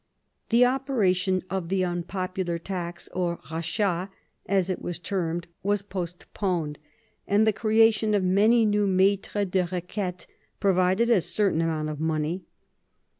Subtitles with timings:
[0.49, 4.09] The operation of the unpopular tax, or rachat,
[4.47, 6.79] as it was termed, was postponed,
[7.27, 10.25] and the creation of many new mattres de requites
[10.59, 12.43] provided a certain amount of money.